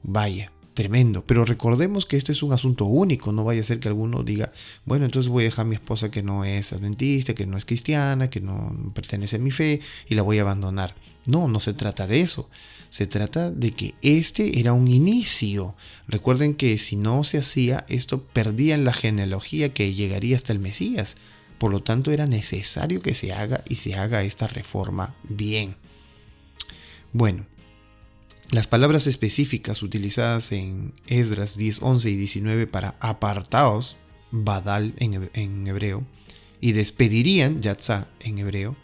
Vaya, 0.02 0.52
tremendo. 0.78 1.24
Pero 1.24 1.44
recordemos 1.44 2.06
que 2.06 2.16
este 2.16 2.30
es 2.30 2.44
un 2.44 2.52
asunto 2.52 2.84
único. 2.84 3.32
No 3.32 3.42
vaya 3.42 3.62
a 3.62 3.64
ser 3.64 3.80
que 3.80 3.88
alguno 3.88 4.22
diga, 4.22 4.52
bueno, 4.84 5.06
entonces 5.06 5.28
voy 5.28 5.42
a 5.42 5.46
dejar 5.46 5.66
a 5.66 5.68
mi 5.68 5.74
esposa 5.74 6.08
que 6.08 6.22
no 6.22 6.44
es 6.44 6.72
adventista, 6.72 7.34
que 7.34 7.48
no 7.48 7.56
es 7.56 7.64
cristiana, 7.64 8.30
que 8.30 8.40
no 8.40 8.92
pertenece 8.94 9.36
a 9.36 9.38
mi 9.40 9.50
fe 9.50 9.80
y 10.08 10.14
la 10.14 10.22
voy 10.22 10.38
a 10.38 10.42
abandonar. 10.42 10.94
No, 11.26 11.48
no 11.48 11.58
se 11.58 11.74
trata 11.74 12.06
de 12.06 12.20
eso. 12.20 12.48
Se 12.90 13.08
trata 13.08 13.50
de 13.50 13.72
que 13.72 13.96
este 14.02 14.60
era 14.60 14.72
un 14.72 14.86
inicio. 14.86 15.74
Recuerden 16.06 16.54
que 16.54 16.78
si 16.78 16.94
no 16.94 17.24
se 17.24 17.38
hacía, 17.38 17.84
esto 17.88 18.22
perdía 18.22 18.76
en 18.76 18.84
la 18.84 18.92
genealogía 18.92 19.74
que 19.74 19.94
llegaría 19.94 20.36
hasta 20.36 20.52
el 20.52 20.60
Mesías. 20.60 21.16
Por 21.58 21.72
lo 21.72 21.82
tanto, 21.82 22.12
era 22.12 22.28
necesario 22.28 23.02
que 23.02 23.14
se 23.14 23.32
haga 23.32 23.64
y 23.68 23.74
se 23.74 23.96
haga 23.96 24.22
esta 24.22 24.46
reforma 24.46 25.16
bien. 25.24 25.74
Bueno, 27.12 27.46
las 28.50 28.66
palabras 28.66 29.06
específicas 29.06 29.82
utilizadas 29.82 30.52
en 30.52 30.94
Esdras 31.06 31.56
10, 31.56 31.82
11 31.82 32.10
y 32.10 32.16
19 32.16 32.66
para 32.66 32.96
apartaos, 33.00 33.96
badal 34.30 34.94
en 34.98 35.66
hebreo, 35.66 36.06
y 36.60 36.72
despedirían, 36.72 37.60
yatzá 37.62 38.08
en 38.20 38.38
hebreo, 38.38 38.76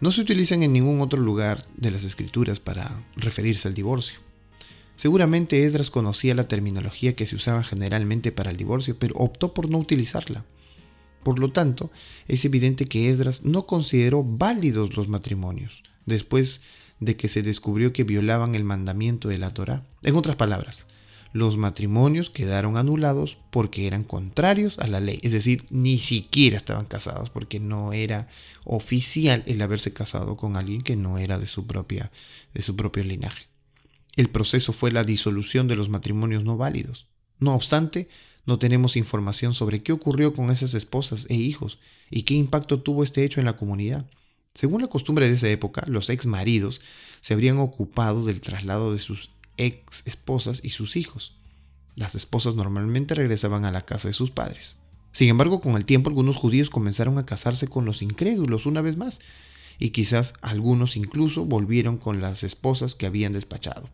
no 0.00 0.12
se 0.12 0.20
utilizan 0.20 0.62
en 0.62 0.72
ningún 0.72 1.00
otro 1.00 1.20
lugar 1.20 1.66
de 1.76 1.90
las 1.90 2.04
escrituras 2.04 2.60
para 2.60 3.04
referirse 3.16 3.66
al 3.66 3.74
divorcio. 3.74 4.20
Seguramente 4.96 5.64
Esdras 5.64 5.90
conocía 5.90 6.34
la 6.34 6.48
terminología 6.48 7.16
que 7.16 7.26
se 7.26 7.36
usaba 7.36 7.64
generalmente 7.64 8.30
para 8.30 8.50
el 8.50 8.56
divorcio, 8.56 8.98
pero 8.98 9.16
optó 9.16 9.54
por 9.54 9.70
no 9.70 9.78
utilizarla. 9.78 10.44
Por 11.22 11.38
lo 11.38 11.50
tanto, 11.50 11.90
es 12.26 12.44
evidente 12.44 12.86
que 12.86 13.08
Esdras 13.08 13.42
no 13.42 13.66
consideró 13.66 14.22
válidos 14.22 14.96
los 14.96 15.08
matrimonios, 15.08 15.82
después 16.06 16.62
de 17.00 17.16
que 17.16 17.28
se 17.28 17.42
descubrió 17.42 17.92
que 17.92 18.04
violaban 18.04 18.54
el 18.54 18.64
mandamiento 18.64 19.28
de 19.28 19.38
la 19.38 19.50
Torá. 19.50 19.84
En 20.02 20.16
otras 20.16 20.36
palabras, 20.36 20.86
los 21.32 21.56
matrimonios 21.56 22.30
quedaron 22.30 22.76
anulados 22.76 23.38
porque 23.50 23.86
eran 23.86 24.04
contrarios 24.04 24.78
a 24.78 24.86
la 24.86 25.00
ley, 25.00 25.20
es 25.22 25.32
decir, 25.32 25.64
ni 25.70 25.98
siquiera 25.98 26.56
estaban 26.56 26.86
casados 26.86 27.30
porque 27.30 27.60
no 27.60 27.92
era 27.92 28.28
oficial 28.64 29.42
el 29.46 29.60
haberse 29.60 29.92
casado 29.92 30.36
con 30.36 30.56
alguien 30.56 30.82
que 30.82 30.96
no 30.96 31.18
era 31.18 31.38
de 31.38 31.46
su 31.46 31.66
propia 31.66 32.10
de 32.54 32.62
su 32.62 32.76
propio 32.76 33.04
linaje. 33.04 33.46
El 34.16 34.30
proceso 34.30 34.72
fue 34.72 34.90
la 34.90 35.04
disolución 35.04 35.68
de 35.68 35.76
los 35.76 35.88
matrimonios 35.88 36.44
no 36.44 36.56
válidos. 36.56 37.06
No 37.38 37.54
obstante, 37.54 38.08
no 38.46 38.58
tenemos 38.58 38.96
información 38.96 39.54
sobre 39.54 39.82
qué 39.82 39.92
ocurrió 39.92 40.32
con 40.32 40.50
esas 40.50 40.74
esposas 40.74 41.26
e 41.28 41.34
hijos 41.34 41.78
y 42.10 42.22
qué 42.22 42.34
impacto 42.34 42.80
tuvo 42.80 43.04
este 43.04 43.24
hecho 43.24 43.40
en 43.40 43.46
la 43.46 43.56
comunidad. 43.56 44.10
Según 44.58 44.82
la 44.82 44.88
costumbre 44.88 45.28
de 45.28 45.34
esa 45.34 45.48
época, 45.48 45.84
los 45.86 46.10
ex 46.10 46.26
maridos 46.26 46.80
se 47.20 47.32
habrían 47.32 47.58
ocupado 47.58 48.24
del 48.24 48.40
traslado 48.40 48.92
de 48.92 48.98
sus 48.98 49.30
ex 49.56 50.02
esposas 50.04 50.62
y 50.64 50.70
sus 50.70 50.96
hijos. 50.96 51.36
Las 51.94 52.16
esposas 52.16 52.56
normalmente 52.56 53.14
regresaban 53.14 53.64
a 53.64 53.70
la 53.70 53.86
casa 53.86 54.08
de 54.08 54.14
sus 54.14 54.32
padres. 54.32 54.78
Sin 55.12 55.28
embargo, 55.28 55.60
con 55.60 55.76
el 55.76 55.84
tiempo 55.84 56.10
algunos 56.10 56.34
judíos 56.34 56.70
comenzaron 56.70 57.18
a 57.18 57.24
casarse 57.24 57.68
con 57.68 57.84
los 57.84 58.02
incrédulos 58.02 58.66
una 58.66 58.80
vez 58.80 58.96
más, 58.96 59.20
y 59.78 59.90
quizás 59.90 60.34
algunos 60.40 60.96
incluso 60.96 61.44
volvieron 61.44 61.96
con 61.96 62.20
las 62.20 62.42
esposas 62.42 62.96
que 62.96 63.06
habían 63.06 63.34
despachado. 63.34 63.88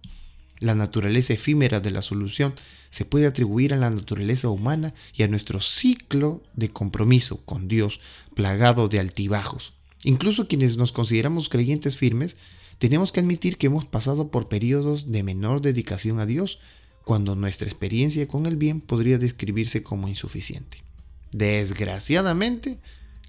La 0.60 0.74
naturaleza 0.74 1.34
efímera 1.34 1.80
de 1.80 1.90
la 1.90 2.00
solución 2.00 2.54
se 2.88 3.04
puede 3.04 3.26
atribuir 3.26 3.74
a 3.74 3.76
la 3.76 3.90
naturaleza 3.90 4.48
humana 4.48 4.94
y 5.14 5.24
a 5.24 5.28
nuestro 5.28 5.60
ciclo 5.60 6.42
de 6.54 6.70
compromiso 6.70 7.44
con 7.44 7.68
Dios 7.68 8.00
plagado 8.34 8.88
de 8.88 8.98
altibajos. 8.98 9.74
Incluso 10.04 10.48
quienes 10.48 10.76
nos 10.76 10.92
consideramos 10.92 11.48
creyentes 11.48 11.96
firmes 11.96 12.36
tenemos 12.78 13.12
que 13.12 13.20
admitir 13.20 13.56
que 13.56 13.66
hemos 13.66 13.86
pasado 13.86 14.30
por 14.30 14.48
periodos 14.48 15.10
de 15.10 15.22
menor 15.22 15.62
dedicación 15.62 16.20
a 16.20 16.26
Dios, 16.26 16.58
cuando 17.04 17.34
nuestra 17.36 17.68
experiencia 17.68 18.26
con 18.28 18.46
el 18.46 18.56
bien 18.56 18.80
podría 18.80 19.18
describirse 19.18 19.82
como 19.82 20.08
insuficiente. 20.08 20.82
Desgraciadamente, 21.32 22.80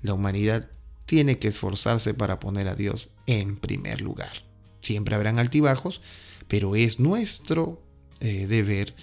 la 0.01 0.13
humanidad 0.13 0.69
tiene 1.05 1.37
que 1.39 1.47
esforzarse 1.47 2.13
para 2.13 2.39
poner 2.39 2.67
a 2.67 2.75
Dios 2.75 3.09
en 3.27 3.57
primer 3.57 4.01
lugar. 4.01 4.43
Siempre 4.81 5.15
habrán 5.15 5.39
altibajos, 5.39 6.01
pero 6.47 6.75
es 6.75 6.99
nuestro 6.99 7.81
eh, 8.19 8.47
deber 8.47 8.95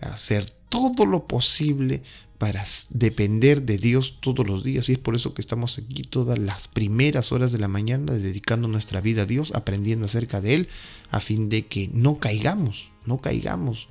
hacer 0.00 0.48
todo 0.68 1.06
lo 1.06 1.26
posible 1.26 2.02
para 2.40 2.64
depender 2.88 3.64
de 3.64 3.76
Dios 3.76 4.16
todos 4.20 4.48
los 4.48 4.64
días. 4.64 4.88
Y 4.88 4.92
es 4.92 4.98
por 4.98 5.14
eso 5.14 5.34
que 5.34 5.42
estamos 5.42 5.76
aquí 5.76 6.04
todas 6.04 6.38
las 6.38 6.68
primeras 6.68 7.32
horas 7.32 7.52
de 7.52 7.58
la 7.58 7.68
mañana 7.68 8.14
dedicando 8.14 8.66
nuestra 8.66 9.02
vida 9.02 9.22
a 9.22 9.26
Dios, 9.26 9.52
aprendiendo 9.54 10.06
acerca 10.06 10.40
de 10.40 10.54
Él, 10.54 10.68
a 11.10 11.20
fin 11.20 11.50
de 11.50 11.66
que 11.66 11.90
no 11.92 12.18
caigamos, 12.18 12.92
no 13.04 13.18
caigamos. 13.18 13.88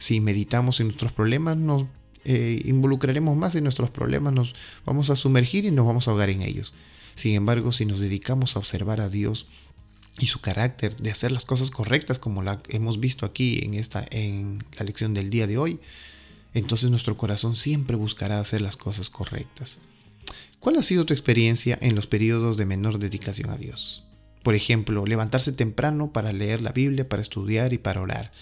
Si 0.00 0.18
meditamos 0.18 0.80
en 0.80 0.88
nuestros 0.88 1.12
problemas, 1.12 1.58
nos 1.58 1.84
eh, 2.24 2.60
involucraremos 2.64 3.36
más 3.36 3.54
en 3.54 3.62
nuestros 3.62 3.90
problemas, 3.90 4.32
nos 4.32 4.56
vamos 4.84 5.08
a 5.10 5.14
sumergir 5.14 5.64
y 5.64 5.70
nos 5.70 5.86
vamos 5.86 6.08
a 6.08 6.10
ahogar 6.10 6.28
en 6.28 6.42
ellos. 6.42 6.74
Sin 7.14 7.36
embargo, 7.36 7.70
si 7.70 7.86
nos 7.86 8.00
dedicamos 8.00 8.56
a 8.56 8.58
observar 8.58 9.00
a 9.00 9.10
Dios 9.10 9.46
y 10.18 10.26
su 10.26 10.40
carácter 10.40 10.96
de 10.96 11.12
hacer 11.12 11.30
las 11.30 11.44
cosas 11.44 11.70
correctas, 11.70 12.18
como 12.18 12.42
la 12.42 12.60
hemos 12.68 12.98
visto 12.98 13.26
aquí 13.26 13.60
en, 13.62 13.74
esta, 13.74 14.04
en 14.10 14.58
la 14.76 14.84
lección 14.84 15.14
del 15.14 15.30
día 15.30 15.46
de 15.46 15.56
hoy, 15.56 15.78
entonces 16.58 16.90
nuestro 16.90 17.18
corazón 17.18 17.54
siempre 17.54 17.96
buscará 17.96 18.40
hacer 18.40 18.62
las 18.62 18.78
cosas 18.78 19.10
correctas. 19.10 19.76
¿Cuál 20.58 20.76
ha 20.76 20.82
sido 20.82 21.04
tu 21.04 21.12
experiencia 21.12 21.78
en 21.82 21.94
los 21.94 22.06
periodos 22.06 22.56
de 22.56 22.64
menor 22.64 22.98
dedicación 22.98 23.50
a 23.50 23.58
Dios? 23.58 24.04
Por 24.42 24.54
ejemplo, 24.54 25.04
levantarse 25.04 25.52
temprano 25.52 26.12
para 26.12 26.32
leer 26.32 26.62
la 26.62 26.72
Biblia, 26.72 27.06
para 27.06 27.20
estudiar 27.20 27.74
y 27.74 27.78
para 27.78 28.00
orar. 28.00 28.32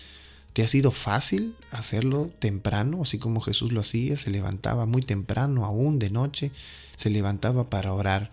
¿Te 0.53 0.63
ha 0.63 0.69
sido 0.69 0.93
fácil 0.93 1.57
hacerlo 1.73 2.31
temprano, 2.39 3.03
así 3.03 3.19
como 3.19 3.41
Jesús 3.41 3.73
lo 3.73 3.81
hacía? 3.81 4.17
Se 4.17 4.31
levantaba 4.31 4.87
muy 4.87 5.03
temprano, 5.03 5.65
aún 5.65 5.99
de 5.99 6.11
noche, 6.11 6.53
se 6.95 7.11
levantaba 7.11 7.69
para 7.69 7.93
orar. 7.93 8.31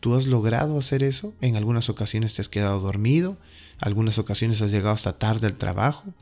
¿Tú 0.00 0.16
has 0.16 0.26
logrado 0.26 0.76
hacer 0.76 1.04
eso? 1.04 1.32
En 1.40 1.54
algunas 1.54 1.88
ocasiones 1.88 2.34
te 2.34 2.40
has 2.40 2.48
quedado 2.48 2.80
dormido, 2.80 3.38
algunas 3.78 4.18
ocasiones 4.18 4.60
has 4.62 4.72
llegado 4.72 4.94
hasta 4.94 5.16
tarde 5.16 5.46
al 5.46 5.56
trabajo, 5.56 6.12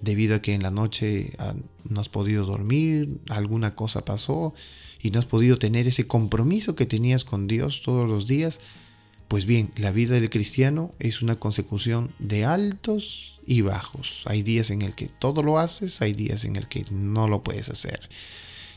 debido 0.00 0.36
a 0.36 0.42
que 0.42 0.54
en 0.54 0.62
la 0.62 0.70
noche 0.70 1.32
ah, 1.38 1.54
no 1.88 2.00
has 2.00 2.08
podido 2.08 2.44
dormir, 2.44 3.20
alguna 3.28 3.74
cosa 3.74 4.04
pasó 4.04 4.54
y 5.02 5.10
no 5.10 5.18
has 5.18 5.26
podido 5.26 5.58
tener 5.58 5.86
ese 5.86 6.06
compromiso 6.06 6.74
que 6.74 6.86
tenías 6.86 7.24
con 7.24 7.46
Dios 7.46 7.82
todos 7.82 8.08
los 8.08 8.26
días, 8.26 8.60
pues 9.28 9.46
bien, 9.46 9.72
la 9.76 9.92
vida 9.92 10.14
del 10.14 10.28
cristiano 10.28 10.92
es 10.98 11.22
una 11.22 11.36
consecución 11.36 12.12
de 12.18 12.44
altos 12.44 13.40
y 13.46 13.60
bajos. 13.60 14.24
Hay 14.26 14.42
días 14.42 14.70
en 14.70 14.82
el 14.82 14.94
que 14.94 15.08
todo 15.08 15.42
lo 15.42 15.58
haces, 15.58 16.02
hay 16.02 16.12
días 16.12 16.44
en 16.44 16.56
el 16.56 16.66
que 16.66 16.84
no 16.90 17.28
lo 17.28 17.42
puedes 17.42 17.70
hacer. 17.70 18.00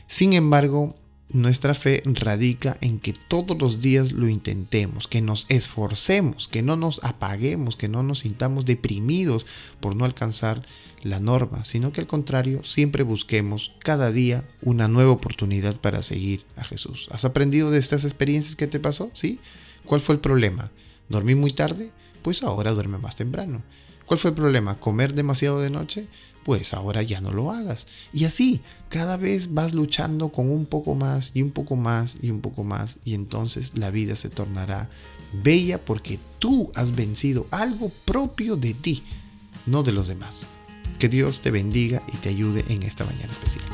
Sin 0.06 0.32
embargo, 0.32 0.96
nuestra 1.30 1.74
fe 1.74 2.02
radica 2.04 2.76
en 2.80 3.00
que 3.00 3.12
todos 3.12 3.60
los 3.60 3.80
días 3.80 4.12
lo 4.12 4.28
intentemos, 4.28 5.08
que 5.08 5.22
nos 5.22 5.46
esforcemos, 5.48 6.48
que 6.48 6.62
no 6.62 6.76
nos 6.76 7.02
apaguemos, 7.02 7.76
que 7.76 7.88
no 7.88 8.02
nos 8.02 8.20
sintamos 8.20 8.64
deprimidos 8.66 9.46
por 9.80 9.96
no 9.96 10.04
alcanzar 10.04 10.64
la 11.02 11.18
norma, 11.18 11.64
sino 11.64 11.92
que 11.92 12.00
al 12.00 12.06
contrario, 12.06 12.64
siempre 12.64 13.02
busquemos 13.02 13.72
cada 13.78 14.10
día 14.10 14.48
una 14.62 14.88
nueva 14.88 15.12
oportunidad 15.12 15.80
para 15.80 16.02
seguir 16.02 16.44
a 16.56 16.64
Jesús. 16.64 17.08
¿Has 17.12 17.24
aprendido 17.24 17.70
de 17.70 17.78
estas 17.78 18.04
experiencias 18.04 18.56
que 18.56 18.66
te 18.66 18.80
pasó? 18.80 19.10
¿Sí? 19.12 19.40
¿Cuál 19.84 20.00
fue 20.00 20.14
el 20.14 20.20
problema? 20.20 20.70
¿Dormí 21.08 21.34
muy 21.34 21.52
tarde? 21.52 21.90
Pues 22.22 22.42
ahora 22.42 22.72
duerme 22.72 22.98
más 22.98 23.16
temprano. 23.16 23.62
¿Cuál 24.06 24.18
fue 24.18 24.30
el 24.30 24.34
problema? 24.34 24.78
¿Comer 24.78 25.14
demasiado 25.14 25.60
de 25.60 25.70
noche? 25.70 26.06
Pues 26.44 26.74
ahora 26.74 27.02
ya 27.02 27.20
no 27.20 27.32
lo 27.32 27.50
hagas. 27.50 27.86
Y 28.12 28.24
así, 28.24 28.60
cada 28.88 29.16
vez 29.16 29.54
vas 29.54 29.74
luchando 29.74 30.28
con 30.28 30.50
un 30.50 30.66
poco 30.66 30.94
más 30.94 31.32
y 31.34 31.42
un 31.42 31.50
poco 31.50 31.76
más 31.76 32.16
y 32.22 32.30
un 32.30 32.40
poco 32.40 32.64
más 32.64 32.98
y 33.04 33.14
entonces 33.14 33.76
la 33.78 33.90
vida 33.90 34.14
se 34.14 34.28
tornará 34.28 34.88
bella 35.42 35.84
porque 35.84 36.18
tú 36.38 36.70
has 36.74 36.94
vencido 36.94 37.46
algo 37.50 37.90
propio 38.04 38.56
de 38.56 38.74
ti, 38.74 39.02
no 39.66 39.82
de 39.82 39.92
los 39.92 40.08
demás. 40.08 40.46
Que 40.98 41.08
Dios 41.08 41.40
te 41.40 41.50
bendiga 41.50 42.02
y 42.12 42.16
te 42.18 42.28
ayude 42.28 42.64
en 42.68 42.82
esta 42.82 43.04
mañana 43.04 43.32
especial. 43.32 43.64